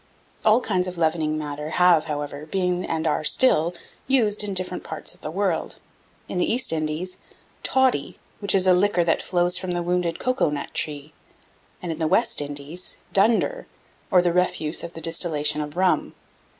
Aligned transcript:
All 0.43 0.61
kinds 0.61 0.87
of 0.87 0.97
leavening 0.97 1.37
matter 1.37 1.69
have, 1.69 2.05
however, 2.05 2.47
been, 2.47 2.83
and 2.83 3.05
are 3.05 3.23
still 3.23 3.75
used 4.07 4.43
in 4.43 4.55
different 4.55 4.83
parts 4.83 5.13
of 5.13 5.21
the 5.21 5.29
world: 5.29 5.75
in 6.27 6.39
the 6.39 6.51
East 6.51 6.73
Indies, 6.73 7.19
"toddy," 7.61 8.17
which 8.39 8.55
is 8.55 8.65
a 8.65 8.73
liquor 8.73 9.03
that 9.03 9.21
flows 9.21 9.59
from 9.59 9.73
the 9.73 9.83
wounded 9.83 10.17
cocoa 10.17 10.49
nut 10.49 10.69
tree; 10.73 11.13
and, 11.83 11.91
in 11.91 11.99
the 11.99 12.07
West 12.07 12.41
Indies, 12.41 12.97
"dunder," 13.13 13.67
or 14.09 14.23
the 14.23 14.33
refuse 14.33 14.83
of 14.83 14.93
the 14.93 15.01
distillation 15.01 15.61
of 15.61 15.77
rum. 15.77 16.15